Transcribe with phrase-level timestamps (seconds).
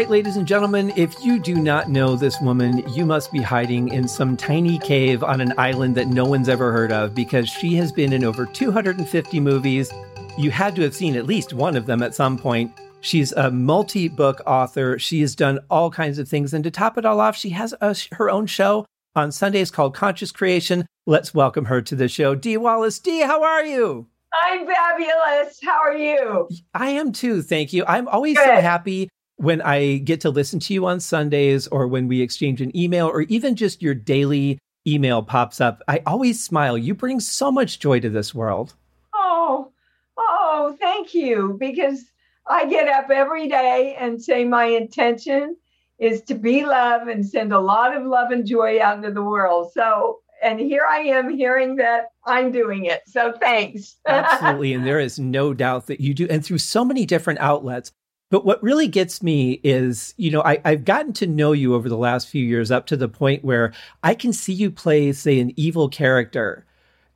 [0.00, 3.88] Right, ladies and gentlemen, if you do not know this woman, you must be hiding
[3.88, 7.74] in some tiny cave on an island that no one's ever heard of because she
[7.74, 9.92] has been in over 250 movies.
[10.38, 12.72] You had to have seen at least one of them at some point.
[13.02, 14.98] She's a multi book author.
[14.98, 16.54] She has done all kinds of things.
[16.54, 19.94] And to top it all off, she has a, her own show on Sundays called
[19.94, 20.86] Conscious Creation.
[21.04, 22.34] Let's welcome her to the show.
[22.34, 22.98] Dee Wallace.
[23.00, 24.06] Dee, how are you?
[24.44, 25.58] I'm fabulous.
[25.62, 26.48] How are you?
[26.72, 27.42] I am too.
[27.42, 27.84] Thank you.
[27.86, 28.46] I'm always Good.
[28.46, 32.60] so happy when I get to listen to you on Sundays or when we exchange
[32.60, 36.76] an email or even just your daily email pops up, I always smile.
[36.76, 38.74] You bring so much joy to this world.
[39.14, 39.72] Oh,
[40.18, 41.56] oh, thank you.
[41.58, 42.04] Because
[42.46, 45.56] I get up every day and say my intention
[45.98, 49.22] is to be love and send a lot of love and joy out into the
[49.22, 49.72] world.
[49.72, 53.00] So, and here I am hearing that I'm doing it.
[53.06, 53.96] So thanks.
[54.06, 54.74] Absolutely.
[54.74, 56.26] And there is no doubt that you do.
[56.28, 57.90] And through so many different outlets.
[58.30, 61.88] But what really gets me is, you know, I, have gotten to know you over
[61.88, 63.72] the last few years up to the point where
[64.04, 66.64] I can see you play, say, an evil character.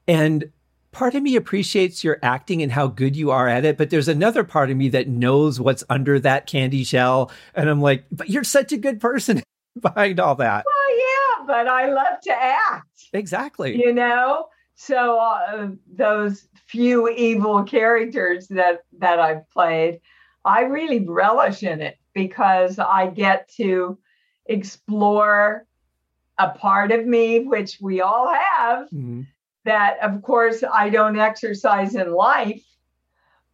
[0.08, 0.50] And
[0.90, 3.78] part of me appreciates your acting and how good you are at it.
[3.78, 7.30] But there's another part of me that knows what's under that candy shell.
[7.54, 9.42] And I'm like, but you're such a good person
[9.80, 10.64] behind all that.
[10.66, 13.08] Well, yeah, but I love to act.
[13.12, 13.78] Exactly.
[13.78, 14.46] You know?
[14.74, 20.00] So uh, those few evil characters that that I've played,
[20.44, 23.98] I really relish in it because I get to
[24.46, 25.66] explore
[26.38, 29.22] a part of me, which we all have, mm-hmm.
[29.64, 32.64] that of course I don't exercise in life,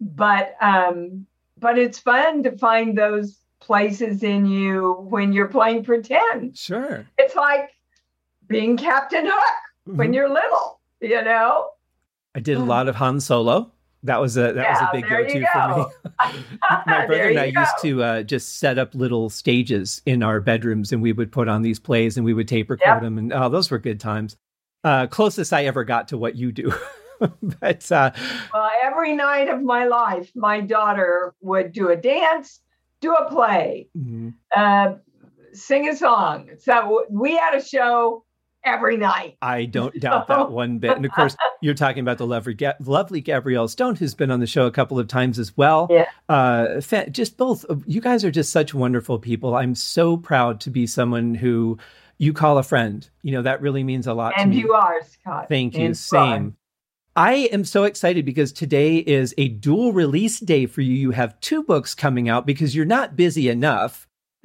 [0.01, 1.27] but um,
[1.59, 6.57] but it's fun to find those places in you when you're playing pretend.
[6.57, 7.07] Sure.
[7.19, 7.71] It's like
[8.49, 9.57] being Captain Hook
[9.89, 9.97] mm-hmm.
[9.97, 11.69] when you're little, you know?
[12.35, 15.09] I did a lot of Han Solo that was a that yeah, was a big
[15.09, 15.47] go-to go.
[15.53, 16.45] for me.
[16.87, 20.93] My brother and I used to uh, just set up little stages in our bedrooms,
[20.93, 23.03] and we would put on these plays, and we would tape record yep.
[23.03, 24.37] them, and oh, those were good times.
[24.85, 26.73] Uh, closest I ever got to what you do.
[27.61, 28.13] but uh,
[28.53, 32.61] well, every night of my life, my daughter would do a dance,
[33.01, 34.31] do a play, mm-hmm.
[34.57, 34.95] Uh,
[35.53, 36.49] sing a song.
[36.59, 38.25] So we had a show
[38.65, 39.37] every night.
[39.43, 40.97] I don't doubt that one bit.
[40.97, 44.47] And of course, you're talking about the lovely, lovely Gabrielle Stone, who's been on the
[44.47, 45.89] show a couple of times as well.
[45.91, 46.07] Yeah.
[46.29, 47.65] Uh, just both.
[47.87, 49.55] You guys are just such wonderful people.
[49.55, 51.79] I'm so proud to be someone who
[52.19, 53.09] you call a friend.
[53.23, 54.61] You know, that really means a lot and to me.
[54.61, 55.49] And you are, Scott.
[55.49, 55.95] Thank you.
[55.95, 56.57] Same.
[57.17, 60.95] I am so excited because today is a dual release day for you.
[60.95, 64.07] You have two books coming out because you're not busy enough.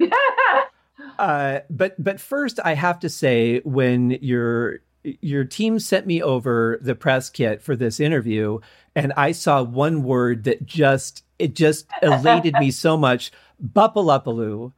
[1.18, 6.78] Uh, but but first, I have to say, when your your team sent me over
[6.82, 8.58] the press kit for this interview,
[8.94, 13.32] and I saw one word that just it just elated me so much.
[13.62, 14.72] BuppaLaPaloo.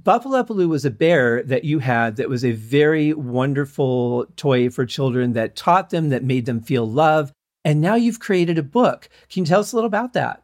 [0.00, 5.34] BuppaLaPaloo was a bear that you had that was a very wonderful toy for children
[5.34, 7.32] that taught them, that made them feel love.
[7.64, 9.08] And now you've created a book.
[9.30, 10.42] Can you tell us a little about that?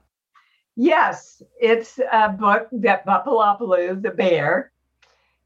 [0.76, 4.72] Yes, it's a book that BuppaLaPaloo, the bear,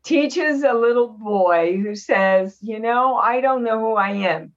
[0.05, 4.53] teaches a little boy who says, You know, I don't know who I am.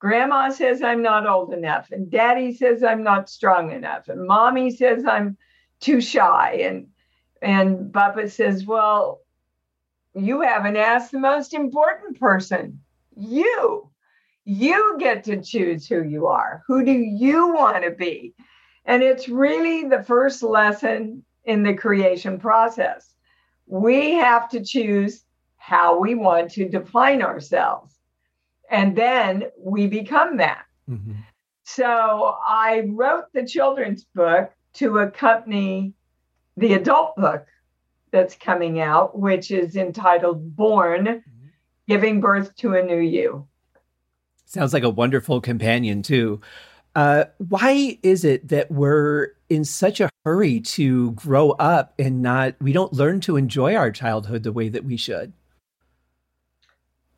[0.00, 4.70] Grandma says I'm not old enough, and daddy says I'm not strong enough, and mommy
[4.70, 5.36] says I'm
[5.80, 6.60] too shy.
[6.62, 6.88] And
[7.40, 9.20] and Buppa says, Well,
[10.14, 12.80] you haven't asked the most important person.
[13.16, 13.90] You.
[14.44, 16.62] You get to choose who you are.
[16.66, 18.34] Who do you want to be?
[18.86, 23.14] And it's really the first lesson in the creation process
[23.68, 25.24] we have to choose
[25.56, 27.94] how we want to define ourselves.
[28.70, 30.64] And then we become that.
[30.88, 31.12] Mm-hmm.
[31.64, 35.92] So I wrote the children's book to accompany
[36.56, 37.46] the adult book
[38.10, 41.46] that's coming out, which is entitled Born mm-hmm.
[41.86, 43.46] Giving Birth to a New You.
[44.46, 46.40] Sounds like a wonderful companion, too.
[46.98, 52.56] Uh, why is it that we're in such a hurry to grow up and not
[52.60, 55.32] we don't learn to enjoy our childhood the way that we should?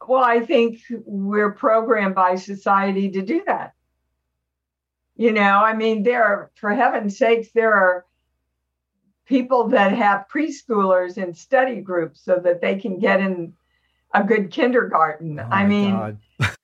[0.06, 3.72] Well i think we're programmed by society to do that.
[5.16, 8.04] You know i mean there are for heaven's sakes there are
[9.24, 13.54] people that have preschoolers in study groups so that they can get in
[14.12, 15.40] a good kindergarten.
[15.40, 16.18] Oh i mean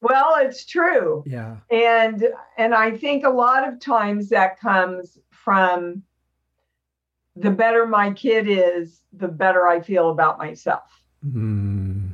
[0.00, 2.26] well it's true yeah and
[2.58, 6.02] and i think a lot of times that comes from
[7.36, 12.08] the better my kid is the better i feel about myself mm.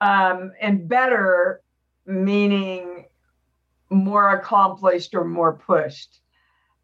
[0.00, 1.62] um, and better
[2.06, 3.04] meaning
[3.90, 6.20] more accomplished or more pushed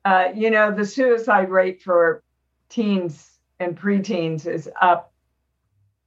[0.05, 2.23] uh, you know the suicide rate for
[2.69, 5.13] teens and preteens is up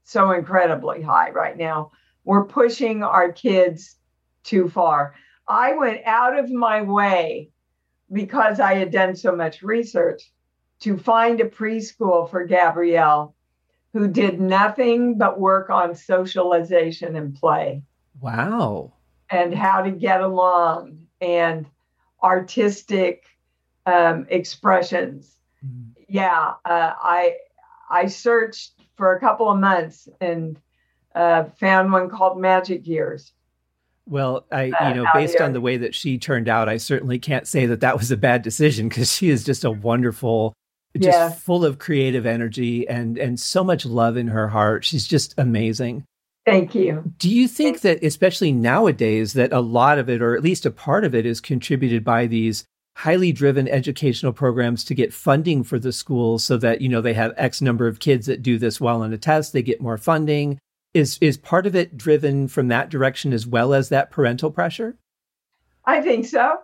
[0.06, 1.92] so incredibly high right now.
[2.26, 3.96] We're pushing our kids
[4.44, 5.16] too far.
[5.48, 7.52] I went out of my way
[8.12, 10.32] because I had done so much research
[10.82, 13.36] to find a preschool for Gabrielle
[13.94, 17.82] who did nothing but work on socialization and play.
[18.20, 18.94] Wow.
[19.30, 21.66] And how to get along and
[22.22, 23.24] artistic
[23.86, 25.38] um, expressions.
[25.66, 25.92] Mm.
[26.08, 27.38] Yeah, uh, I
[27.90, 30.60] I searched for a couple of months and
[31.16, 33.32] uh, found one called Magic Years.
[34.08, 37.18] Well, I, uh, you know, based on the way that she turned out, I certainly
[37.18, 40.54] can't say that that was a bad decision because she is just a wonderful,
[40.96, 41.32] just yeah.
[41.32, 44.86] full of creative energy and and so much love in her heart.
[44.86, 46.04] She's just amazing.
[46.46, 47.12] Thank you.
[47.18, 50.72] Do you think that, especially nowadays, that a lot of it, or at least a
[50.72, 52.66] part of it, is contributed by these
[52.98, 57.14] highly driven educational programs to get funding for the schools so that you know they
[57.14, 59.98] have x number of kids that do this well on a test they get more
[59.98, 60.58] funding
[60.96, 64.98] is is part of it driven from that direction as well as that parental pressure
[65.86, 66.58] i think so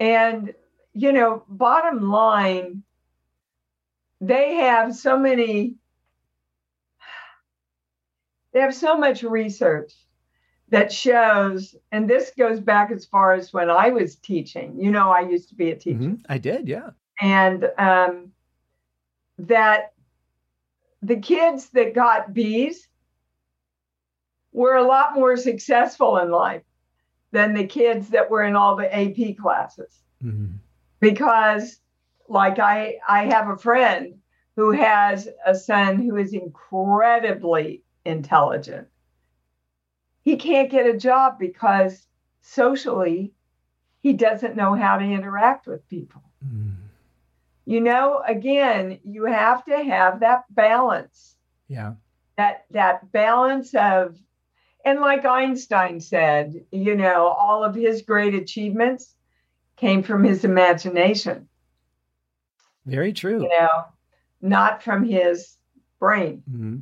[0.00, 0.54] and
[0.94, 2.82] you know bottom line
[4.20, 5.74] they have so many
[8.52, 9.92] they have so much research
[10.70, 14.78] that shows, and this goes back as far as when I was teaching.
[14.78, 15.98] You know, I used to be a teacher.
[15.98, 16.14] Mm-hmm.
[16.28, 16.90] I did, yeah.
[17.20, 18.32] And um,
[19.38, 19.92] that
[21.02, 22.87] the kids that got B's
[24.58, 26.62] were a lot more successful in life
[27.32, 30.02] than the kids that were in all the AP classes.
[30.22, 30.56] Mm-hmm.
[31.00, 31.80] Because,
[32.28, 34.14] like, I, I have a friend
[34.56, 38.88] who has a son who is incredibly intelligent
[40.28, 42.06] he can't get a job because
[42.42, 43.32] socially
[44.00, 46.22] he doesn't know how to interact with people.
[46.46, 46.74] Mm.
[47.64, 51.34] You know, again, you have to have that balance.
[51.66, 51.94] Yeah.
[52.36, 54.18] That that balance of
[54.88, 59.14] and like Einstein said, you know, all of his great achievements
[59.76, 61.46] came from his imagination.
[62.86, 63.42] Very true.
[63.42, 63.84] You know,
[64.40, 65.58] not from his
[66.00, 66.42] brain.
[66.50, 66.76] Mm-hmm.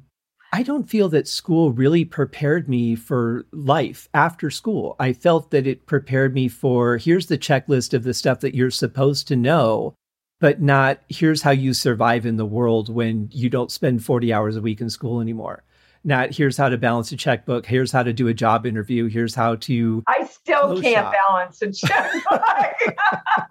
[0.53, 4.94] I don't feel that school really prepared me for life after school.
[5.00, 8.70] I felt that it prepared me for here's the checklist of the stuff that you're
[8.70, 9.94] supposed to know,
[10.38, 14.55] but not here's how you survive in the world when you don't spend 40 hours
[14.55, 15.64] a week in school anymore.
[16.06, 19.35] Not here's how to balance a checkbook, here's how to do a job interview, here's
[19.35, 20.05] how to.
[20.06, 21.14] I still can't shop.
[21.29, 22.41] balance a checkbook.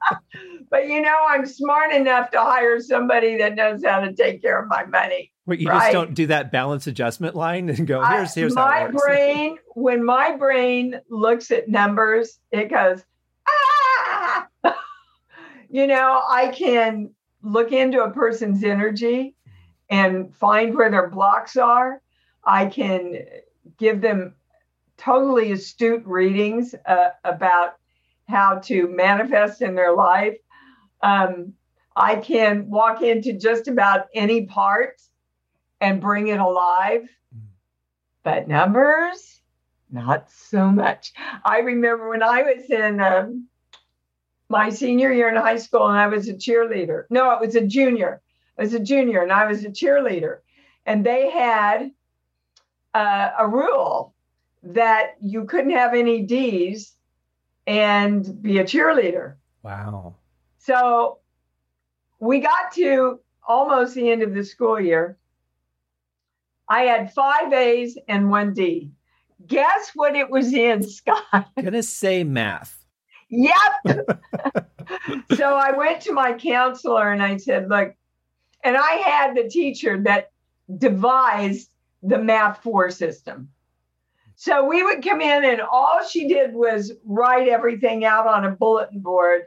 [0.72, 4.58] but you know, I'm smart enough to hire somebody that knows how to take care
[4.58, 5.34] of my money.
[5.46, 5.82] Wait, you right?
[5.82, 9.04] just don't do that balance adjustment line and go, here's, here's my how works.
[9.06, 13.04] brain, when my brain looks at numbers, it goes,
[13.50, 14.48] ah!
[15.70, 17.12] you know, I can
[17.44, 19.36] look into a person's energy
[19.90, 22.02] and find where their blocks are.
[22.46, 23.26] I can
[23.78, 24.36] give them
[24.98, 27.76] totally astute readings uh, about
[28.28, 30.38] how to manifest in their life.
[31.02, 31.54] Um,
[31.96, 35.02] I can walk into just about any part
[35.82, 37.04] and bring it alive.
[37.36, 37.42] Mm.
[38.24, 39.42] But numbers,
[39.92, 41.14] not so much.
[41.44, 43.48] I remember when I was in um,
[44.50, 47.06] my senior year in high school and I was a cheerleader.
[47.10, 48.22] No, it was a junior.
[48.58, 50.40] I was a junior and I was a cheerleader.
[50.86, 51.92] And they had
[52.96, 54.14] uh, a rule
[54.64, 56.96] that you couldn't have any D's
[57.68, 59.36] and be a cheerleader.
[59.64, 60.16] Wow.
[60.58, 61.20] So
[62.20, 65.18] we got to almost the end of the school year
[66.68, 68.92] I had five A's and one D.
[69.46, 71.24] Guess what it was in, Scott?
[71.32, 72.86] I'm Gonna say math.
[73.30, 73.54] Yep.
[75.36, 77.94] so I went to my counselor and I said, look,
[78.64, 80.32] and I had the teacher that
[80.78, 81.70] devised
[82.06, 83.50] the math four system.
[84.36, 88.52] So we would come in and all she did was write everything out on a
[88.52, 89.44] bulletin board,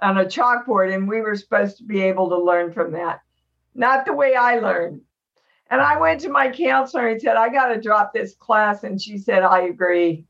[0.00, 3.20] on a chalkboard, and we were supposed to be able to learn from that.
[3.74, 5.02] Not the way I learned.
[5.70, 8.84] And I went to my counselor and said, I got to drop this class.
[8.84, 10.26] And she said, I agree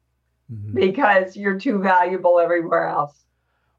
[0.53, 0.75] mm-hmm.
[0.75, 3.25] because you're too valuable everywhere else.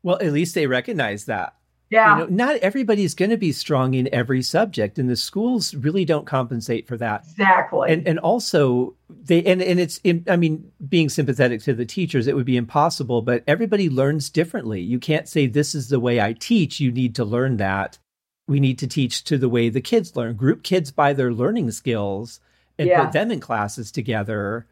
[0.03, 1.55] Well, at least they recognize that.
[1.93, 2.17] Yeah.
[2.17, 6.05] You know, not everybody's going to be strong in every subject, and the schools really
[6.05, 7.23] don't compensate for that.
[7.29, 7.91] Exactly.
[7.91, 12.35] And and also they and and it's I mean, being sympathetic to the teachers, it
[12.35, 13.21] would be impossible.
[13.21, 14.81] But everybody learns differently.
[14.81, 16.79] You can't say this is the way I teach.
[16.79, 17.99] You need to learn that
[18.47, 20.35] we need to teach to the way the kids learn.
[20.35, 22.39] Group kids by their learning skills
[22.79, 23.03] and yeah.
[23.03, 24.65] put them in classes together.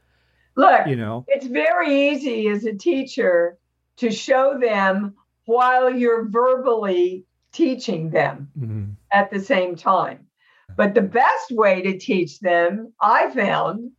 [0.55, 3.59] Look, you know, it's very easy as a teacher
[3.97, 5.13] to show them
[5.45, 8.91] while you're verbally teaching them mm-hmm.
[9.11, 10.27] at the same time.
[10.75, 13.91] But the best way to teach them, I found,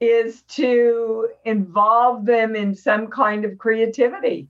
[0.00, 4.48] is to involve them in some kind of creativity.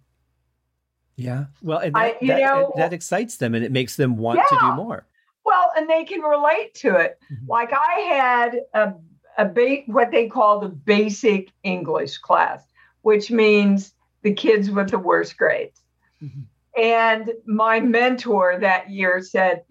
[1.17, 1.47] Yeah.
[1.63, 4.59] Well, and that, I, that, know, that, excites them and it makes them want yeah.
[4.59, 5.07] to do more.
[5.45, 7.19] Well, and they can relate to it.
[7.33, 7.47] Mm-hmm.
[7.47, 8.95] Like I had a,
[9.39, 12.63] a ba- what they call the basic English class,
[13.03, 15.81] which means the kids with the worst grades.
[16.25, 16.83] Mm-hmm.
[16.83, 19.65] And my mentor that year said,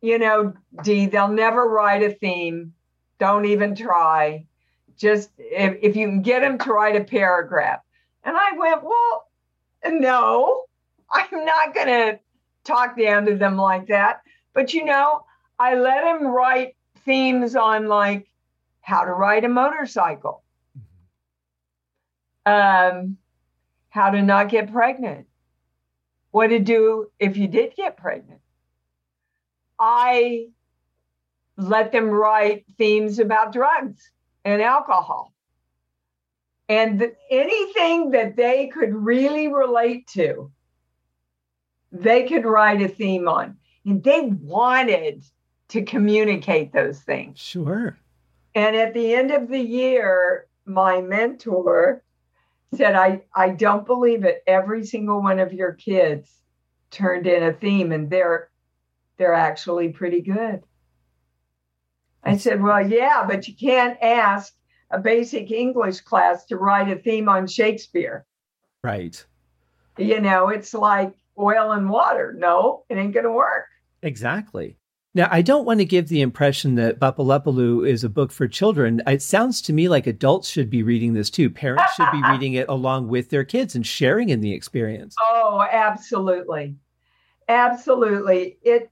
[0.00, 2.74] you know, Dee, they'll never write a theme.
[3.18, 4.44] Don't even try.
[4.98, 7.80] Just if, if you can get them to write a paragraph.
[8.24, 9.28] And I went, well,
[9.86, 10.64] no,
[11.10, 12.20] I'm not going to
[12.64, 14.20] talk down to them like that.
[14.52, 15.24] But, you know,
[15.58, 18.26] I let them write themes on like
[18.80, 20.42] how to ride a motorcycle,
[22.46, 22.96] mm-hmm.
[22.96, 23.16] um,
[23.88, 25.26] how to not get pregnant,
[26.34, 28.40] what to do if you did get pregnant.
[29.78, 30.48] I
[31.56, 34.10] let them write themes about drugs
[34.44, 35.32] and alcohol.
[36.68, 40.50] And th- anything that they could really relate to,
[41.92, 43.56] they could write a theme on.
[43.86, 45.24] And they wanted
[45.68, 47.38] to communicate those things.
[47.38, 47.96] Sure.
[48.56, 52.02] And at the end of the year, my mentor
[52.76, 54.42] said, I, I don't believe it.
[54.46, 56.30] Every single one of your kids
[56.90, 58.50] turned in a theme and they're
[59.16, 60.62] they're actually pretty good.
[62.24, 64.54] I said, Well, yeah, but you can't ask
[64.90, 68.26] a basic English class to write a theme on Shakespeare.
[68.82, 69.24] Right.
[69.98, 72.34] You know, it's like oil and water.
[72.36, 73.66] No, it ain't going to work.
[74.02, 74.76] Exactly.
[75.16, 79.00] Now, I don't want to give the impression that BuppaLaPaloo is a book for children.
[79.06, 81.48] It sounds to me like adults should be reading this too.
[81.50, 85.14] Parents should be reading it along with their kids and sharing in the experience.
[85.20, 86.74] Oh, absolutely.
[87.48, 88.58] Absolutely.
[88.62, 88.90] It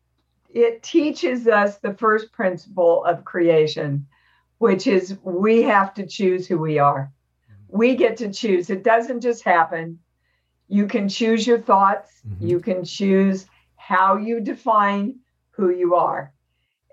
[0.48, 4.06] it teaches us the first principle of creation,
[4.58, 7.10] which is we have to choose who we are.
[7.68, 8.68] We get to choose.
[8.68, 9.98] It doesn't just happen.
[10.68, 12.46] You can choose your thoughts, mm-hmm.
[12.46, 15.16] you can choose how you define
[15.52, 16.32] who you are.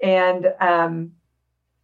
[0.01, 1.11] And um,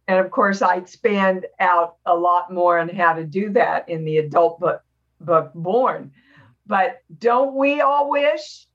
[0.08, 4.04] and of course, I expand out a lot more on how to do that in
[4.04, 4.82] the adult book,
[5.20, 6.12] book Born.
[6.66, 8.66] But don't we all wish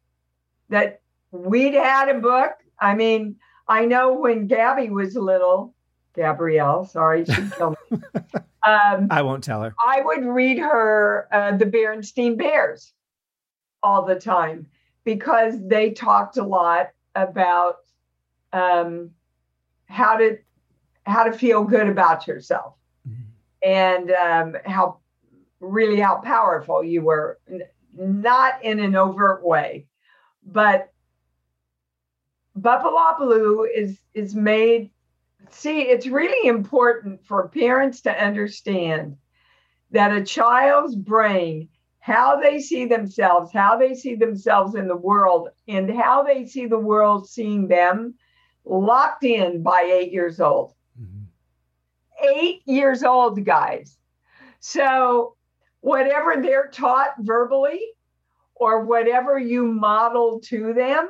[0.70, 2.52] that we'd had a book?
[2.80, 5.74] I mean, I know when Gabby was little,
[6.16, 8.02] Gabrielle, sorry, she killed me.
[8.66, 9.74] Um, I won't tell her.
[9.86, 12.94] I would read her uh, the Berenstain Bears
[13.82, 14.68] all the time
[15.04, 17.78] because they talked a lot about
[18.54, 19.12] um,
[19.86, 20.38] how to
[21.04, 22.76] how to feel good about yourself
[23.08, 23.22] mm-hmm.
[23.64, 25.00] and um, how
[25.60, 27.40] really how powerful you were
[27.96, 29.86] not in an overt way
[30.46, 30.92] but
[32.60, 34.90] BuppaLaPaloo is is made
[35.50, 39.18] see it's really important for parents to understand
[39.92, 41.68] that a child's brain
[42.00, 46.66] how they see themselves how they see themselves in the world and how they see
[46.66, 48.16] the world seeing them
[48.66, 50.74] locked in by eight years old.
[51.00, 52.30] Mm-hmm.
[52.30, 53.98] Eight years old, guys.
[54.60, 55.36] So,
[55.82, 57.82] whatever they're taught verbally
[58.56, 61.10] or whatever you model to them,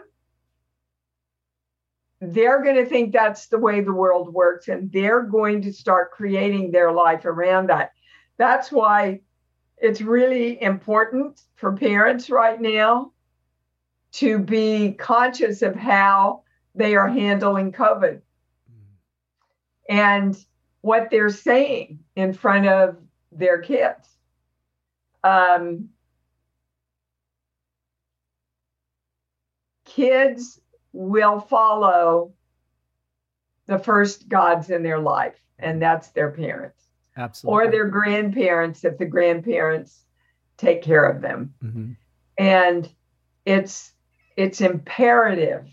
[2.22, 6.12] they're going to think that's the way the world works and they're going to start
[6.12, 7.92] creating their life around that.
[8.38, 9.22] That's why
[9.78, 13.12] it's really important for parents right now
[14.14, 16.44] to be conscious of how
[16.76, 18.22] they are handling COVID
[19.90, 20.38] and
[20.82, 22.98] what they're saying in front of
[23.32, 24.08] their kids.
[25.24, 25.90] Um,
[29.86, 30.60] kids
[30.94, 32.34] will follow
[33.68, 36.88] the first gods in their life, and that's their parents.
[37.18, 37.68] Absolutely.
[37.68, 40.06] Or their grandparents if the grandparents
[40.58, 41.54] take care of them.
[41.64, 41.92] Mm-hmm.
[42.38, 42.90] And
[43.46, 43.92] it's
[44.38, 45.68] it's imperative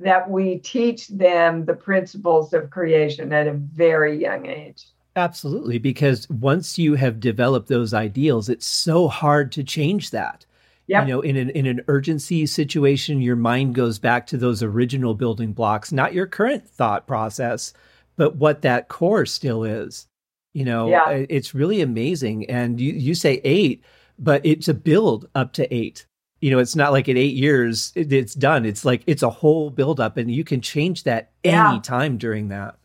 [0.00, 4.86] that we teach them the principles of creation at a very young age.
[5.16, 10.44] Absolutely, because once you have developed those ideals, it's so hard to change that.
[10.88, 11.06] Yep.
[11.06, 15.14] You know, in an in an urgency situation, your mind goes back to those original
[15.14, 17.72] building blocks, not your current thought process,
[18.16, 20.08] but what that core still is.
[20.52, 21.08] You know, yeah.
[21.10, 22.50] it's really amazing.
[22.50, 23.82] And you, you say eight,
[24.18, 26.06] but it's a build up to eight
[26.44, 28.66] you know, it's not like in eight years it, it's done.
[28.66, 31.70] It's like it's a whole buildup, and you can change that yeah.
[31.70, 32.76] any time during that.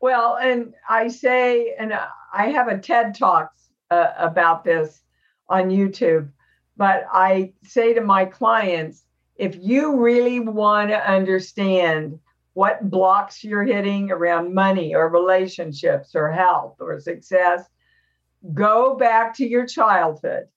[0.00, 1.92] Well, and I say, and
[2.34, 5.02] I have a TED talks uh, about this
[5.48, 6.30] on YouTube,
[6.76, 9.04] but I say to my clients,
[9.36, 12.18] if you really want to understand
[12.54, 17.62] what blocks you're hitting around money or relationships or health or success,
[18.52, 20.48] go back to your childhood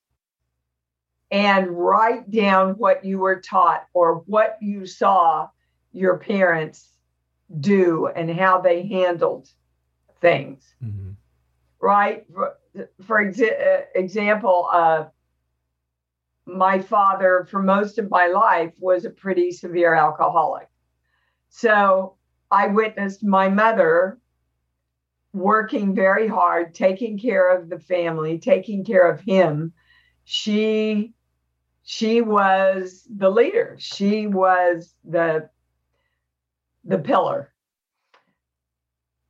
[1.31, 5.47] and write down what you were taught or what you saw
[5.91, 6.89] your parents
[7.59, 9.49] do and how they handled
[10.21, 10.63] things.
[10.83, 11.11] Mm-hmm.
[11.81, 12.25] Right?
[12.33, 12.57] For,
[13.05, 15.05] for exa- example, uh,
[16.45, 20.67] my father, for most of my life, was a pretty severe alcoholic.
[21.49, 22.15] So
[22.51, 24.19] I witnessed my mother
[25.31, 29.73] working very hard, taking care of the family, taking care of him.
[30.23, 31.13] She
[31.91, 33.75] she was the leader.
[33.79, 35.49] She was the
[36.83, 37.51] the pillar.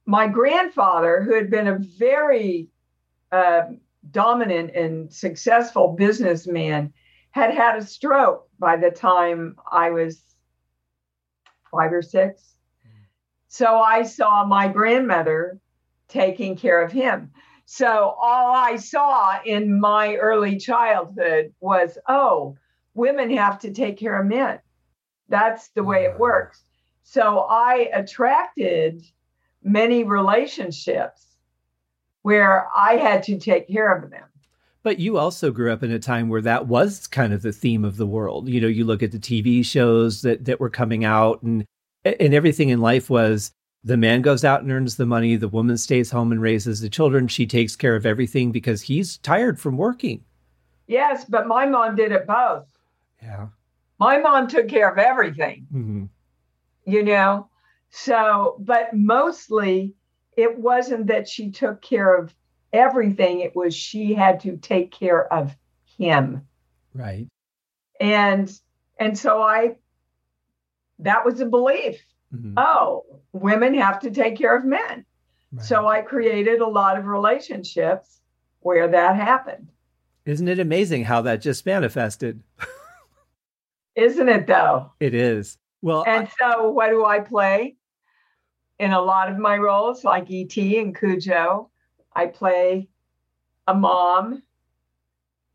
[0.05, 2.67] My grandfather, who had been a very
[3.31, 3.61] uh,
[4.11, 6.91] dominant and successful businessman,
[7.31, 10.21] had had a stroke by the time I was
[11.71, 12.55] five or six.
[13.47, 15.61] So I saw my grandmother
[16.09, 17.31] taking care of him.
[17.71, 22.57] So all I saw in my early childhood was, oh,
[22.95, 24.57] women have to take care of men.
[25.27, 26.21] That's the way it mm-hmm.
[26.21, 26.63] works.
[27.03, 29.03] So I attracted
[29.61, 31.27] many relationships
[32.23, 34.25] where I had to take care of them.
[34.81, 37.85] But you also grew up in a time where that was kind of the theme
[37.85, 38.49] of the world.
[38.49, 41.65] You know, you look at the TV shows that that were coming out and
[42.03, 43.51] and everything in life was
[43.83, 46.89] the man goes out and earns the money, the woman stays home and raises the
[46.89, 47.27] children.
[47.27, 50.23] She takes care of everything because he's tired from working.
[50.87, 52.67] Yes, but my mom did it both.
[53.21, 53.47] Yeah.
[53.99, 55.67] My mom took care of everything.
[55.73, 56.05] Mm-hmm.
[56.85, 57.49] You know,
[57.89, 59.93] so, but mostly
[60.35, 62.33] it wasn't that she took care of
[62.73, 65.55] everything, it was she had to take care of
[65.97, 66.47] him.
[66.93, 67.27] Right.
[67.99, 68.51] And,
[68.99, 69.75] and so I,
[70.99, 71.99] that was a belief.
[72.33, 72.53] Mm-hmm.
[72.57, 75.05] Oh, women have to take care of men.
[75.51, 75.65] Right.
[75.65, 78.19] So I created a lot of relationships
[78.61, 79.69] where that happened.
[80.25, 82.43] Isn't it amazing how that just manifested?
[83.95, 84.91] Isn't it though?
[84.99, 85.57] It is.
[85.81, 87.75] Well, and I- so what do I play?
[88.79, 91.69] In a lot of my roles, like ET and Cujo,
[92.15, 92.87] I play
[93.67, 94.41] a mom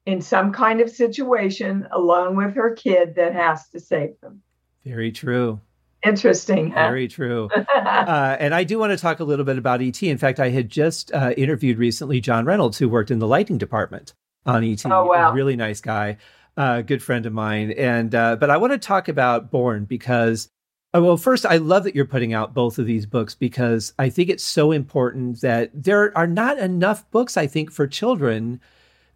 [0.04, 4.42] in some kind of situation alone with her kid that has to save them.
[4.84, 5.58] Very true.
[6.04, 6.70] Interesting.
[6.70, 6.88] Huh?
[6.88, 7.48] Very true.
[7.76, 10.02] uh, and I do want to talk a little bit about ET.
[10.02, 13.58] In fact, I had just uh, interviewed recently John Reynolds, who worked in the lighting
[13.58, 14.14] department
[14.46, 14.84] on ET.
[14.86, 15.30] Oh, wow.
[15.30, 16.18] A really nice guy,
[16.56, 17.72] a uh, good friend of mine.
[17.72, 20.48] And uh, but I want to talk about Born because,
[20.94, 24.10] uh, well, first, I love that you're putting out both of these books because I
[24.10, 27.36] think it's so important that there are not enough books.
[27.36, 28.60] I think for children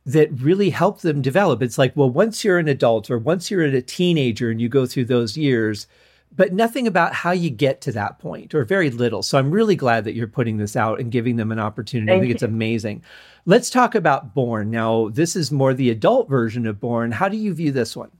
[0.06, 1.60] that really help them develop.
[1.60, 4.86] It's like, well, once you're an adult or once you're a teenager and you go
[4.86, 5.86] through those years
[6.34, 9.22] but nothing about how you get to that point or very little.
[9.22, 12.08] So I'm really glad that you're putting this out and giving them an opportunity.
[12.08, 12.34] Thank I think you.
[12.34, 13.02] it's amazing.
[13.46, 14.70] Let's talk about Born.
[14.70, 17.12] Now, this is more the adult version of Born.
[17.12, 18.10] How do you view this one?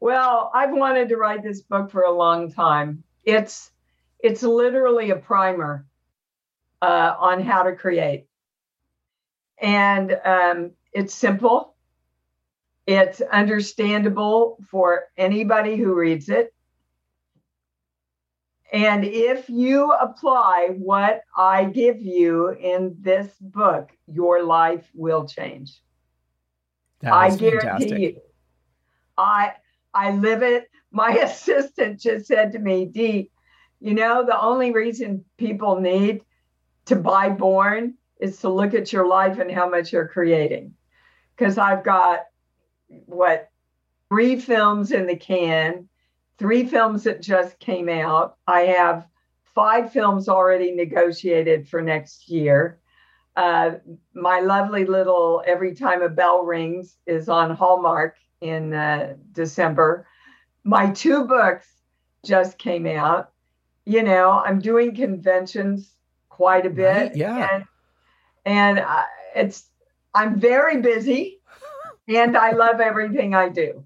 [0.00, 3.04] Well, I've wanted to write this book for a long time.
[3.24, 3.70] It's
[4.18, 5.86] it's literally a primer
[6.82, 8.26] uh, on how to create,
[9.58, 11.74] and um, it's simple.
[12.86, 16.52] It's understandable for anybody who reads it.
[18.72, 25.80] And if you apply what I give you in this book, your life will change.
[27.02, 27.98] I guarantee fantastic.
[27.98, 28.20] you.
[29.18, 29.52] I
[29.92, 30.70] I live it.
[30.92, 33.30] My assistant just said to me, Dee,
[33.80, 36.22] you know, the only reason people need
[36.86, 40.74] to buy Born is to look at your life and how much you're creating.
[41.36, 42.24] Because I've got
[43.06, 43.50] what
[44.08, 45.88] three films in the can
[46.40, 48.38] three films that just came out.
[48.46, 49.06] I have
[49.54, 52.80] five films already negotiated for next year.
[53.36, 53.72] Uh,
[54.14, 60.06] my lovely little Every Time a Bell Rings is on Hallmark in uh, December.
[60.64, 61.68] My two books
[62.24, 63.32] just came out.
[63.84, 65.94] You know, I'm doing conventions
[66.30, 67.10] quite a bit.
[67.10, 67.48] Right, yeah.
[67.52, 67.64] And,
[68.46, 69.04] and I,
[69.36, 69.66] it's,
[70.14, 71.40] I'm very busy
[72.08, 73.84] and I love everything I do.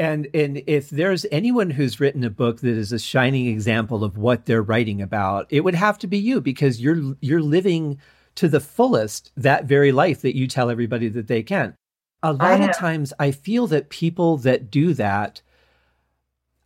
[0.00, 4.16] And and if there's anyone who's written a book that is a shining example of
[4.16, 7.98] what they're writing about, it would have to be you because you're you're living
[8.36, 11.74] to the fullest that very life that you tell everybody that they can.
[12.22, 15.42] A lot of times I feel that people that do that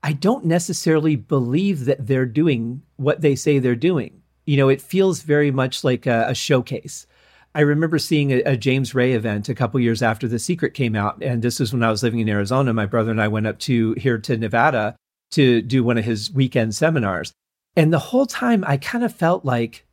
[0.05, 4.21] I don't necessarily believe that they're doing what they say they're doing.
[4.45, 7.07] You know, it feels very much like a, a showcase.
[7.55, 10.97] I remember seeing a, a, James Ray event a couple years after The Secret came
[10.97, 12.73] out, and this is when I was living in Arizona.
[12.73, 14.97] My brother and I went up to here to Nevada
[15.33, 17.33] to do one of his weekend seminars.
[17.77, 19.85] And the whole time I kind of felt like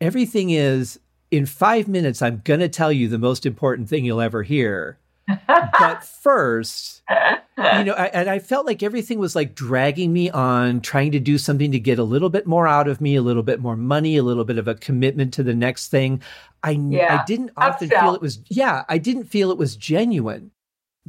[0.00, 4.20] everything is in five minutes, I'm going to tell you the most important thing you'll
[4.20, 4.98] ever hear.
[5.46, 10.80] But first, you know, I, and I felt like everything was like dragging me on,
[10.80, 13.42] trying to do something to get a little bit more out of me, a little
[13.42, 16.22] bit more money, a little bit of a commitment to the next thing.
[16.62, 17.20] I yeah.
[17.20, 20.50] I didn't often feel it was yeah, I didn't feel it was genuine.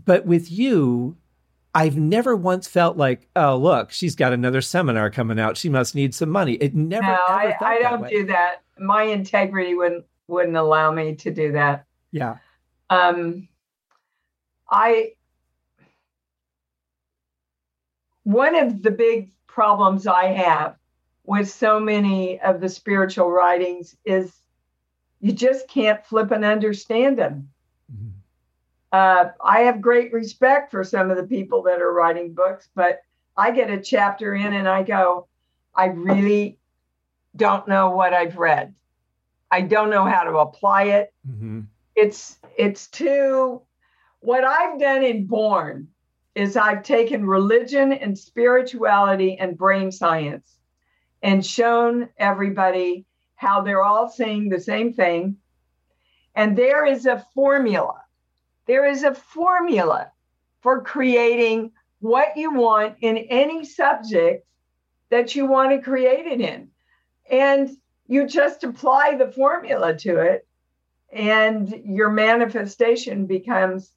[0.03, 1.17] But with you,
[1.75, 5.57] I've never once felt like, oh, look, she's got another seminar coming out.
[5.57, 6.53] She must need some money.
[6.53, 7.05] It never.
[7.05, 8.63] No, I, I don't do that.
[8.79, 11.85] My integrity wouldn't wouldn't allow me to do that.
[12.11, 12.37] Yeah.
[12.89, 13.48] Um,
[14.71, 15.13] I
[18.23, 20.75] one of the big problems I have
[21.25, 24.33] with so many of the spiritual writings is
[25.19, 27.49] you just can't flip and understand them.
[27.91, 28.09] Mm-hmm.
[28.91, 33.01] Uh, I have great respect for some of the people that are writing books, but
[33.37, 35.27] I get a chapter in and I go,
[35.75, 36.57] I really
[37.35, 38.73] don't know what I've read.
[39.51, 41.13] I don't know how to apply it.
[41.27, 41.61] Mm-hmm.
[41.95, 43.61] It's it's too.
[44.21, 45.87] What I've done in Born
[46.35, 50.57] is I've taken religion and spirituality and brain science
[51.21, 53.05] and shown everybody
[53.35, 55.37] how they're all saying the same thing.
[56.35, 58.01] And there is a formula
[58.69, 60.11] there is a formula
[60.61, 64.45] for creating what you want in any subject
[65.09, 66.69] that you want to create it in.
[67.31, 70.47] And you just apply the formula to it,
[71.11, 73.91] and your manifestation becomes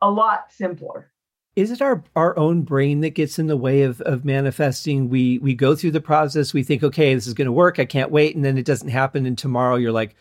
[0.00, 1.10] a lot simpler.
[1.56, 5.08] Is it our our own brain that gets in the way of, of manifesting?
[5.08, 8.10] We we go through the process, we think, okay, this is gonna work, I can't
[8.10, 10.14] wait, and then it doesn't happen, and tomorrow you're like,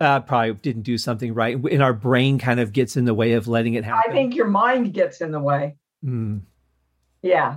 [0.00, 1.56] uh, probably didn't do something right.
[1.56, 4.10] And our brain kind of gets in the way of letting it happen.
[4.10, 5.76] I think your mind gets in the way.
[6.04, 6.42] Mm.
[7.22, 7.56] Yeah,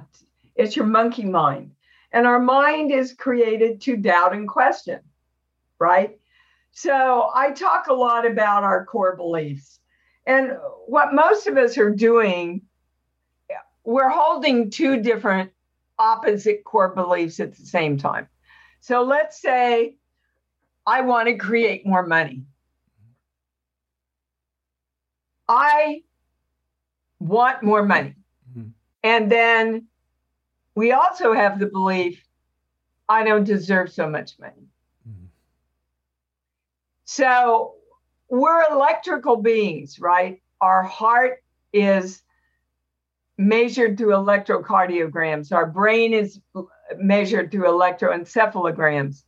[0.55, 1.71] it's your monkey mind.
[2.11, 4.99] And our mind is created to doubt and question,
[5.79, 6.17] right?
[6.71, 9.79] So I talk a lot about our core beliefs.
[10.25, 12.61] And what most of us are doing,
[13.83, 15.51] we're holding two different
[15.97, 18.27] opposite core beliefs at the same time.
[18.79, 19.95] So let's say
[20.85, 22.43] I want to create more money.
[25.47, 26.03] I
[27.19, 28.15] want more money.
[28.49, 28.69] Mm-hmm.
[29.03, 29.87] And then
[30.75, 32.23] we also have the belief
[33.09, 34.69] I don't deserve so much money.
[35.07, 35.25] Mm-hmm.
[37.03, 37.75] So
[38.31, 40.41] we're electrical beings, right?
[40.61, 42.23] Our heart is
[43.37, 46.39] measured through electrocardiograms, our brain is
[46.97, 49.23] measured through electroencephalograms.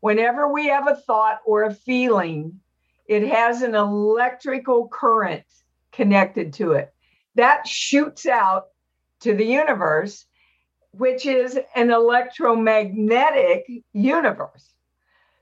[0.00, 2.60] Whenever we have a thought or a feeling,
[3.06, 5.44] it has an electrical current
[5.92, 6.92] connected to it
[7.36, 8.66] that shoots out
[9.20, 10.26] to the universe,
[10.92, 14.74] which is an electromagnetic universe.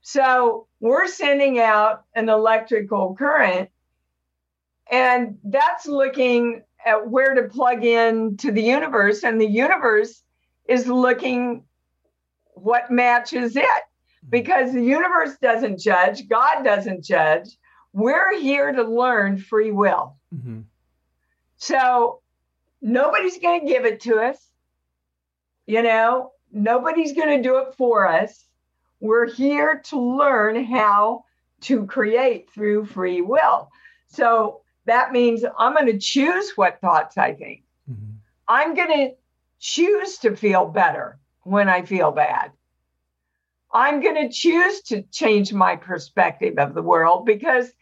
[0.03, 3.71] So we're sending out an electrical current,
[4.91, 10.23] and that's looking at where to plug in to the universe, and the universe
[10.69, 11.63] is looking
[12.55, 13.83] what matches it
[14.29, 17.57] because the universe doesn't judge, God doesn't judge.
[17.93, 20.17] We're here to learn free will.
[20.35, 20.63] Mm-hmm.
[21.59, 22.23] So
[22.81, 24.39] nobody's going to give it to us.
[25.67, 28.49] You know, nobody's going to do it for us.
[29.03, 31.25] We're here to learn how
[31.63, 33.69] to create through free will.
[34.07, 37.65] So that means I'm going to choose what thoughts I think.
[37.91, 38.13] Mm-hmm.
[38.47, 39.15] I'm going to
[39.59, 42.53] choose to feel better when I feel bad.
[43.73, 47.73] I'm going to choose to change my perspective of the world because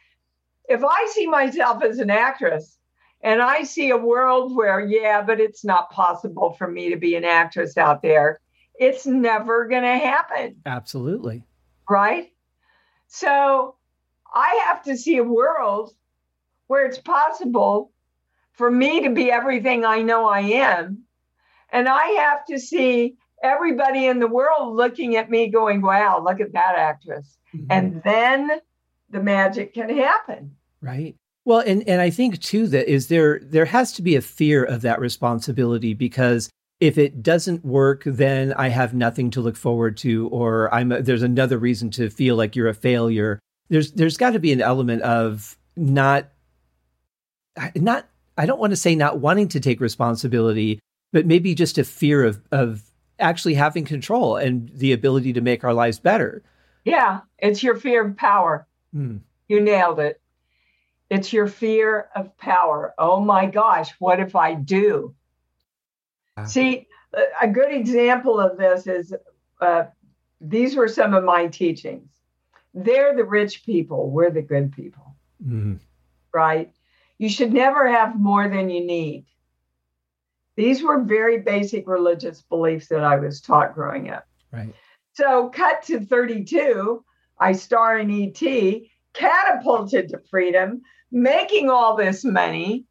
[0.70, 2.78] if I see myself as an actress
[3.20, 7.14] and I see a world where, yeah, but it's not possible for me to be
[7.14, 8.40] an actress out there,
[8.80, 10.56] it's never going to happen.
[10.64, 11.44] Absolutely.
[11.88, 12.32] Right?
[13.06, 13.76] So
[14.34, 15.92] I have to see a world
[16.66, 17.92] where it's possible
[18.52, 21.04] for me to be everything I know I am.
[21.70, 26.40] And I have to see everybody in the world looking at me going, wow, look
[26.40, 27.36] at that actress.
[27.54, 27.66] Mm-hmm.
[27.70, 28.50] And then
[29.10, 30.56] the magic can happen.
[30.80, 31.16] Right.
[31.44, 34.64] Well, and, and I think too that is there there has to be a fear
[34.64, 36.48] of that responsibility because
[36.80, 41.02] if it doesn't work, then I have nothing to look forward to, or I'm a,
[41.02, 43.38] there's another reason to feel like you're a failure.
[43.68, 46.30] There's there's got to be an element of not
[47.76, 50.80] not I don't want to say not wanting to take responsibility,
[51.12, 52.82] but maybe just a fear of of
[53.18, 56.42] actually having control and the ability to make our lives better.
[56.84, 58.66] Yeah, it's your fear of power.
[58.94, 59.20] Mm.
[59.48, 60.20] You nailed it.
[61.10, 62.94] It's your fear of power.
[62.96, 65.14] Oh my gosh, what if I do?
[66.40, 66.88] Uh, See,
[67.40, 69.14] a good example of this is
[69.60, 69.84] uh,
[70.40, 72.08] these were some of my teachings.
[72.72, 75.16] They're the rich people, we're the good people.
[75.44, 75.74] Mm-hmm.
[76.32, 76.72] Right?
[77.18, 79.26] You should never have more than you need.
[80.56, 84.26] These were very basic religious beliefs that I was taught growing up.
[84.52, 84.74] Right.
[85.14, 87.04] So, cut to 32,
[87.38, 92.86] I star in ET, catapulted to freedom, making all this money.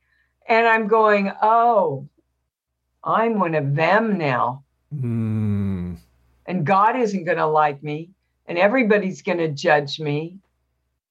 [0.47, 2.09] And I'm going, oh,
[3.03, 4.63] I'm one of them now.
[4.93, 5.97] Mm.
[6.45, 8.09] And God isn't going to like me,
[8.47, 10.39] and everybody's going to judge me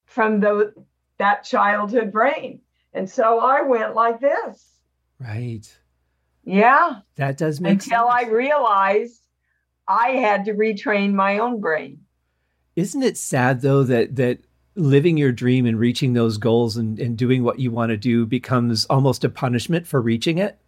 [0.07, 0.74] from the,
[1.18, 2.61] that childhood brain.
[2.92, 4.64] And so I went like this.
[5.20, 5.66] Right.
[6.44, 7.01] Yeah.
[7.16, 8.27] That does make Until sense.
[8.27, 9.20] I realized
[9.87, 12.01] I had to retrain my own brain.
[12.77, 14.38] Isn't it sad though that that
[14.74, 18.24] living your dream and reaching those goals and, and doing what you want to do
[18.24, 20.59] becomes almost a punishment for reaching it?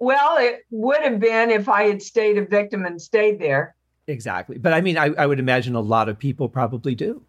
[0.00, 3.76] Well, it would have been if I had stayed a victim and stayed there.
[4.06, 4.58] Exactly.
[4.58, 7.22] But I mean, I, I would imagine a lot of people probably do.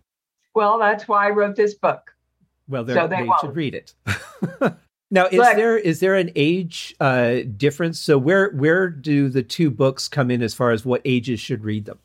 [0.55, 2.13] Well, that's why I wrote this book.
[2.67, 3.93] Well, so they, they should read it.
[5.11, 7.99] now, is Look, there is there an age uh, difference?
[7.99, 11.65] So where where do the two books come in as far as what ages should
[11.65, 11.99] read them,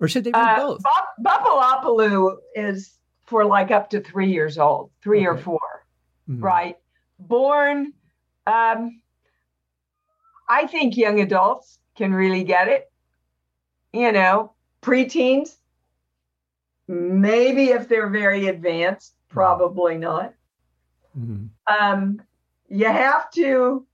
[0.00, 0.82] or should they read uh, both?
[1.24, 5.26] BuppaLaPaloo is for like up to three years old, three okay.
[5.26, 5.58] or 4
[6.28, 6.44] mm-hmm.
[6.44, 6.76] right?
[7.20, 7.92] Born.
[8.46, 9.00] Um,
[10.48, 12.90] I think young adults can really get it.
[13.92, 14.52] You know,
[14.82, 15.56] preteens,
[16.88, 20.34] maybe if they're very advanced, probably not.
[21.18, 21.46] Mm-hmm.
[21.72, 22.22] Um,
[22.68, 23.86] you have to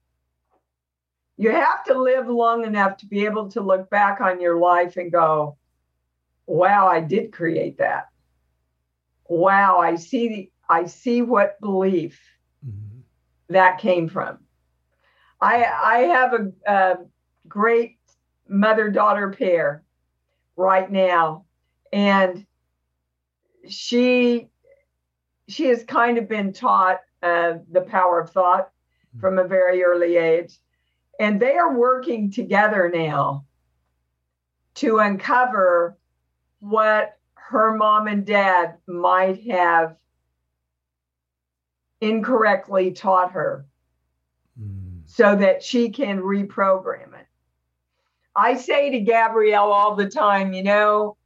[1.37, 4.97] you have to live long enough to be able to look back on your life
[4.97, 5.57] and go,
[6.47, 8.09] "Wow, I did create that."
[9.29, 12.21] Wow, I see the I see what belief
[12.67, 13.01] mm-hmm.
[13.49, 14.39] that came from.
[15.41, 16.97] I I have a, a
[17.49, 17.99] great
[18.49, 19.85] mother daughter pair
[20.57, 21.45] right now,
[21.93, 22.47] and
[23.69, 24.49] she
[25.49, 28.71] she has kind of been taught uh, the power of thought
[29.21, 30.59] from a very early age,
[31.19, 33.45] and they are working together now
[34.75, 35.99] to uncover
[36.61, 39.97] what her mom and dad might have
[42.01, 43.67] incorrectly taught her
[45.11, 47.27] so that she can reprogram it.
[48.37, 51.17] I say to Gabrielle all the time, you know,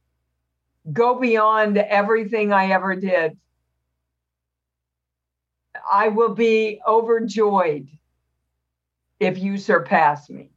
[0.91, 3.37] go beyond everything I ever did.
[5.91, 7.87] I will be overjoyed
[9.19, 10.49] if you surpass me.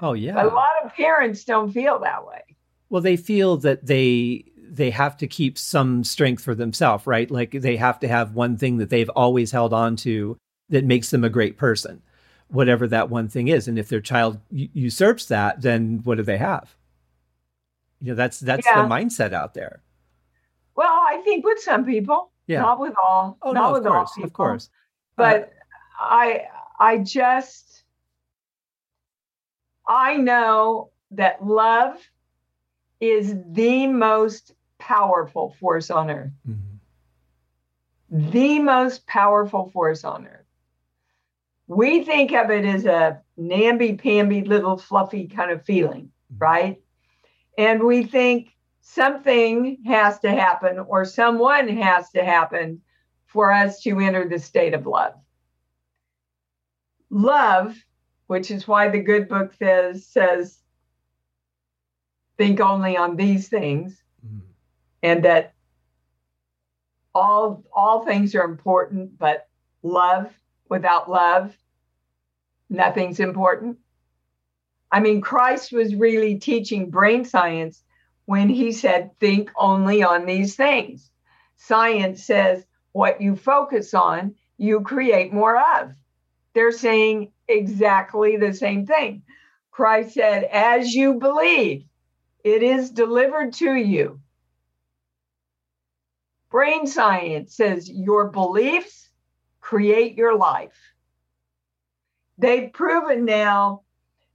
[0.00, 0.42] Oh yeah.
[0.42, 2.40] A lot of parents don't feel that way.
[2.88, 7.30] Well, they feel that they they have to keep some strength for themselves, right?
[7.30, 10.38] Like they have to have one thing that they've always held on to
[10.70, 12.00] that makes them a great person
[12.54, 13.66] whatever that one thing is.
[13.68, 16.74] And if their child usurps that, then what do they have?
[18.00, 18.82] You know, that's that's yeah.
[18.82, 19.82] the mindset out there.
[20.76, 22.60] Well, I think with some people, yeah.
[22.60, 23.38] not with all.
[23.42, 24.70] Oh not no, of course, of course.
[25.16, 25.52] But
[26.00, 26.46] uh, I
[26.78, 27.82] I just
[29.88, 31.98] I know that love
[33.00, 36.32] is the most powerful force on earth.
[36.48, 38.30] Mm-hmm.
[38.30, 40.43] The most powerful force on earth
[41.66, 46.38] we think of it as a namby-pamby little fluffy kind of feeling, mm-hmm.
[46.38, 46.82] right?
[47.56, 52.82] And we think something has to happen or someone has to happen
[53.26, 55.14] for us to enter the state of love.
[57.10, 57.76] Love,
[58.26, 60.58] which is why the good book says, says
[62.36, 64.40] think only on these things mm.
[65.02, 65.54] and that
[67.14, 69.48] all all things are important but
[69.82, 70.32] love
[70.68, 71.56] without love,
[72.70, 73.78] nothing's important.
[74.90, 77.82] I mean, Christ was really teaching brain science
[78.26, 81.10] when he said, think only on these things.
[81.56, 85.92] Science says what you focus on, you create more of.
[86.54, 89.22] They're saying exactly the same thing.
[89.70, 91.84] Christ said, as you believe,
[92.44, 94.20] it is delivered to you.
[96.50, 99.10] Brain science says your beliefs
[99.64, 100.76] create your life.
[102.36, 103.80] They've proven now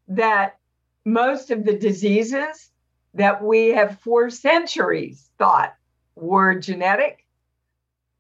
[0.08, 0.58] that
[1.06, 2.72] most of the diseases
[3.14, 5.76] that we have for centuries thought
[6.16, 7.28] were genetic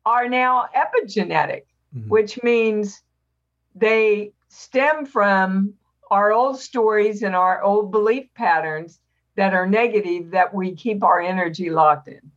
[0.05, 1.63] are now epigenetic,
[1.95, 2.09] mm-hmm.
[2.09, 3.01] which means
[3.73, 5.73] they stem from
[6.11, 8.99] our old stories and our old belief patterns
[9.35, 12.31] that are negative that we keep our energy locked in.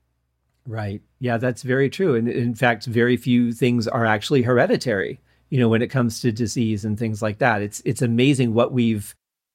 [0.66, 1.02] Right.
[1.18, 2.14] Yeah, that's very true.
[2.14, 5.20] And in fact, very few things are actually hereditary.
[5.50, 7.60] you know, when it comes to disease and things like that.
[7.60, 9.14] It's it's amazing what we've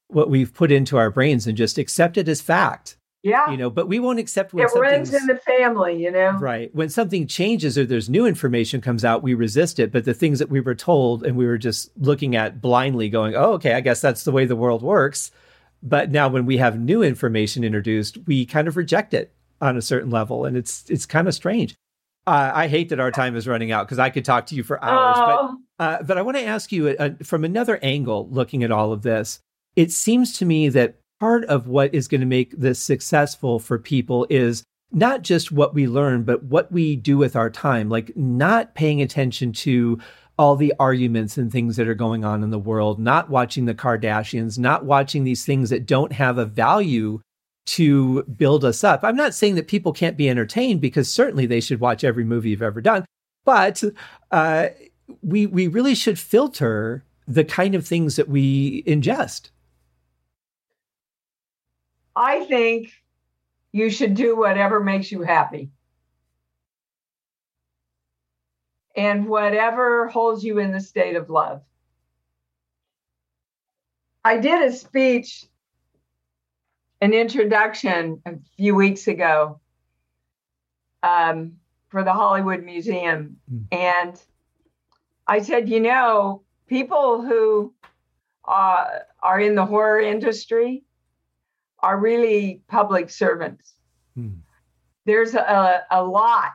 [0.10, 2.98] what we've put into our brains and just accept it as fact.
[3.24, 3.50] Yeah.
[3.50, 6.32] You know, but we won't accept when it runs in the family, you know.
[6.34, 6.74] Right.
[6.74, 9.92] When something changes or there's new information comes out, we resist it.
[9.92, 13.36] But the things that we were told and we were just looking at blindly going,
[13.36, 15.32] Oh, okay, I guess that's the way the world works.
[15.82, 19.82] But now when we have new information introduced, we kind of reject it on a
[19.82, 20.46] certain level.
[20.46, 21.76] And it's it's kind of strange.
[22.26, 24.64] Uh, I hate that our time is running out because I could talk to you
[24.64, 25.16] for hours.
[25.18, 25.58] Oh.
[25.78, 28.92] But uh, but I want to ask you uh, from another angle, looking at all
[28.92, 29.40] of this.
[29.76, 33.78] It seems to me that part of what is going to make this successful for
[33.78, 38.16] people is not just what we learn, but what we do with our time, like
[38.16, 40.00] not paying attention to
[40.40, 43.74] all the arguments and things that are going on in the world, not watching the
[43.74, 47.20] Kardashians, not watching these things that don't have a value
[47.68, 49.04] to build us up.
[49.04, 52.50] I'm not saying that people can't be entertained because certainly they should watch every movie
[52.50, 53.06] you've ever done,
[53.46, 53.84] but
[54.32, 54.68] uh,
[55.22, 59.50] we we really should filter the kind of things that we ingest.
[62.16, 62.92] I think
[63.72, 65.70] you should do whatever makes you happy.
[68.96, 71.62] And whatever holds you in the state of love.
[74.26, 75.46] I did a speech,
[77.02, 79.60] an introduction a few weeks ago
[81.04, 81.54] um,
[81.90, 83.38] for the Hollywood Museum.
[83.52, 83.68] Mm.
[83.72, 84.22] And
[85.28, 87.74] I said, you know, people who
[88.48, 88.86] uh,
[89.22, 90.84] are in the horror industry,
[91.80, 93.74] are really public servants.
[94.16, 94.40] Hmm.
[95.06, 96.52] There's a, a lot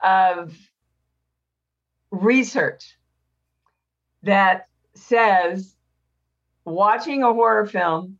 [0.00, 0.54] of
[2.10, 2.98] research
[4.22, 5.74] that says
[6.64, 8.18] watching a horror film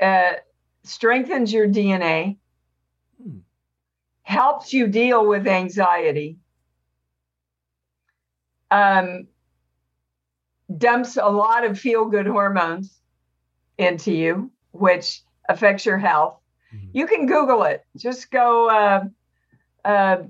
[0.00, 0.32] uh,
[0.82, 2.36] strengthens your DNA,
[3.22, 3.38] hmm.
[4.22, 6.38] helps you deal with anxiety,
[8.70, 9.26] um,
[10.76, 13.00] dumps a lot of feel good hormones
[13.78, 16.38] into you, which affects your health.
[16.74, 16.88] Mm-hmm.
[16.92, 17.84] You can Google it.
[17.96, 19.04] Just go uh,
[19.84, 20.22] uh,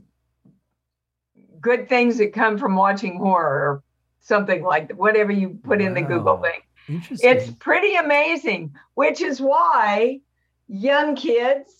[1.60, 3.82] good things that come from watching horror or
[4.20, 5.86] something like that, whatever you put wow.
[5.86, 6.60] in the Google thing.
[6.88, 10.20] It's pretty amazing, which is why
[10.68, 11.72] young kids,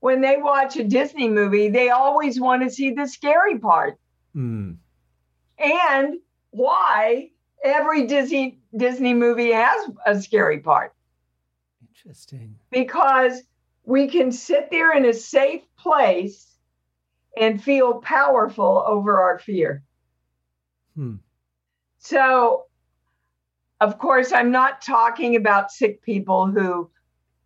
[0.00, 3.98] when they watch a Disney movie, they always want to see the scary part.
[4.34, 4.76] Mm.
[5.58, 6.16] And
[6.50, 7.30] why
[7.62, 10.92] every Disney Disney movie has a scary part.
[11.88, 12.56] Interesting.
[12.70, 13.42] Because
[13.84, 16.56] we can sit there in a safe place
[17.36, 19.82] and feel powerful over our fear.
[20.94, 21.16] Hmm.
[21.98, 22.65] So,
[23.80, 26.90] of course, I'm not talking about sick people who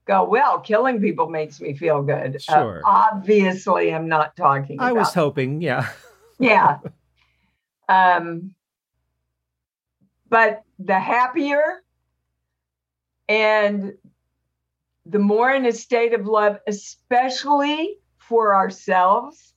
[0.07, 2.37] go, well, killing people makes me feel good.
[2.49, 2.83] Uh, sure.
[2.85, 5.89] Uh, obviously, I'm not talking I was hoping, yeah.
[6.39, 6.79] yeah.
[7.89, 8.55] Um,
[10.29, 11.83] but the happier
[13.29, 13.95] and
[15.07, 19.55] the more in a state of love, especially for ourselves,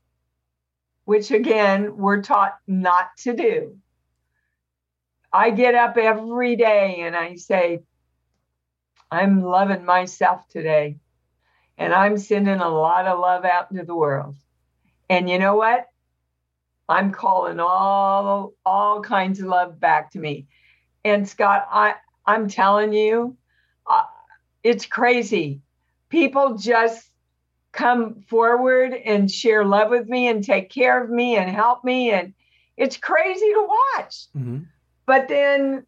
[1.06, 3.78] which again, we're taught not to do.
[5.34, 7.82] I get up every day and I say,
[9.10, 10.98] I'm loving myself today.
[11.78, 14.36] And I'm sending a lot of love out into the world.
[15.10, 15.88] And you know what?
[16.88, 20.48] I'm calling all all kinds of love back to me.
[21.04, 23.38] And Scott, I I'm telling you,
[23.90, 24.04] uh,
[24.64, 25.62] it's crazy.
[26.10, 27.10] People just
[27.72, 32.12] come forward and share love with me and take care of me and help me
[32.12, 32.34] and
[32.78, 34.16] it's crazy to watch.
[34.38, 34.60] Mm-hmm.
[35.06, 35.86] But then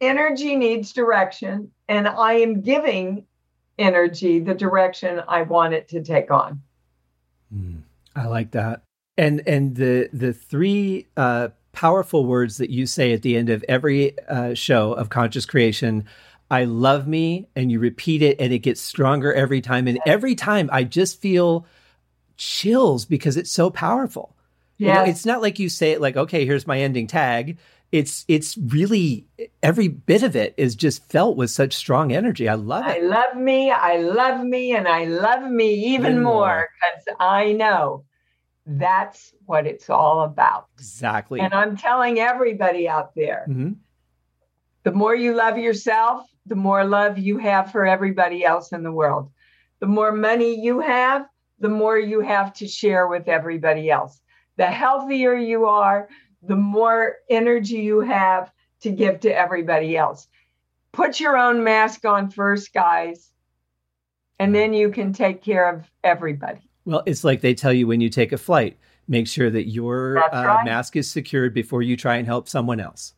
[0.00, 3.26] energy needs direction and I am giving
[3.78, 6.62] energy the direction I want it to take on.
[7.54, 7.82] Mm,
[8.16, 8.82] I like that.
[9.18, 13.64] And and the the three uh powerful words that you say at the end of
[13.68, 16.04] every uh, show of conscious creation.
[16.50, 19.86] I love me, and you repeat it, and it gets stronger every time.
[19.86, 21.64] And every time I just feel
[22.36, 24.34] chills because it's so powerful.
[24.80, 24.88] Yeah.
[24.88, 27.58] You know, it's not like you say it like, okay, here's my ending tag.
[27.92, 29.26] It's it's really
[29.62, 32.48] every bit of it is just felt with such strong energy.
[32.48, 32.96] I love it.
[32.96, 38.04] I love me, I love me, and I love me even more because I know
[38.64, 40.68] that's what it's all about.
[40.78, 41.40] Exactly.
[41.40, 43.72] And I'm telling everybody out there mm-hmm.
[44.84, 48.92] the more you love yourself, the more love you have for everybody else in the
[48.92, 49.30] world.
[49.80, 51.26] The more money you have,
[51.58, 54.20] the more you have to share with everybody else.
[54.60, 56.10] The healthier you are,
[56.42, 60.28] the more energy you have to give to everybody else.
[60.92, 63.32] Put your own mask on first, guys,
[64.38, 66.60] and then you can take care of everybody.
[66.84, 68.76] Well, it's like they tell you when you take a flight
[69.08, 70.64] make sure that your uh, right.
[70.66, 73.14] mask is secured before you try and help someone else.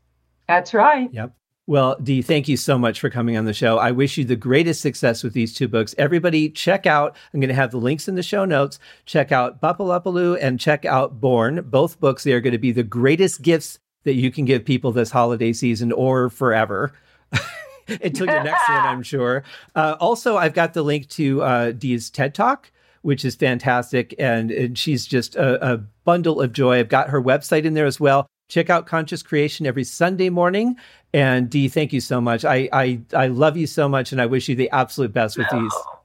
[0.47, 1.13] That's right.
[1.13, 1.35] Yep.
[1.73, 3.79] Well, Dee, thank you so much for coming on the show.
[3.79, 5.95] I wish you the greatest success with these two books.
[5.97, 8.79] Everybody, check out, I'm going to have the links in the show notes.
[9.07, 11.63] Check out BuppaLaPaloo and check out Born.
[11.63, 14.93] Both books, they are going to be the greatest gifts that you can give people
[14.93, 16.93] this holiday season or forever.
[17.89, 19.43] Until your next one, I'm sure.
[19.75, 22.71] Uh, also, I've got the link to uh, Dee's TED Talk,
[23.01, 24.15] which is fantastic.
[24.19, 26.81] And, and she's just a, a bundle of joy.
[26.81, 28.27] I've got her website in there as well.
[28.53, 30.77] Check out Conscious Creation every Sunday morning.
[31.15, 32.45] And Dee, thank you so much.
[32.45, 35.49] I, I, I love you so much, and I wish you the absolute best with
[35.51, 35.73] these.
[35.75, 36.01] Oh,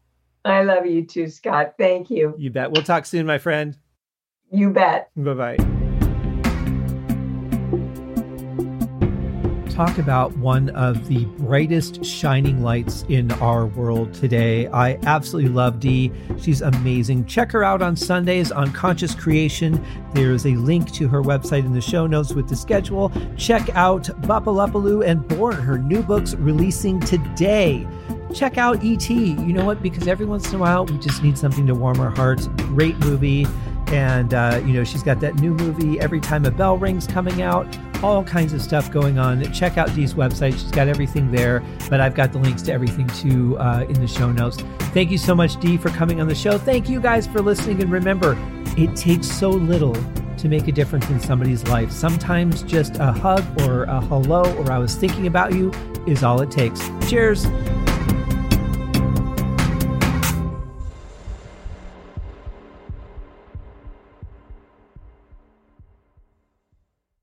[0.46, 1.74] I love you too, Scott.
[1.78, 2.34] Thank you.
[2.38, 2.72] You bet.
[2.72, 3.76] We'll talk soon, my friend.
[4.50, 5.10] You bet.
[5.18, 5.77] Bye bye.
[9.78, 14.66] Talk about one of the brightest shining lights in our world today.
[14.70, 16.12] I absolutely love Dee.
[16.42, 17.26] She's amazing.
[17.26, 19.86] Check her out on Sundays on Conscious Creation.
[20.16, 23.12] There is a link to her website in the show notes with the schedule.
[23.38, 27.88] Check out BuppaLaPaloo and Born, her new books releasing today
[28.34, 29.10] check out ET.
[29.10, 29.82] You know what?
[29.82, 32.48] Because every once in a while, we just need something to warm our hearts.
[32.58, 33.48] Great movie.
[33.88, 37.42] And, uh, you know, she's got that new movie, Every Time a Bell Rings, coming
[37.42, 37.66] out.
[38.04, 39.52] All kinds of stuff going on.
[39.52, 40.54] Check out Dee's website.
[40.54, 44.08] She's got everything there, but I've got the links to everything too uh, in the
[44.08, 44.58] show notes.
[44.94, 46.58] Thank you so much, Dee, for coming on the show.
[46.58, 47.82] Thank you guys for listening.
[47.82, 48.38] And remember,
[48.78, 49.96] it takes so little
[50.38, 51.92] to make a difference in somebody's life.
[51.92, 55.72] Sometimes just a hug or a hello or I was thinking about you
[56.06, 56.80] is all it takes.
[57.10, 57.48] Cheers.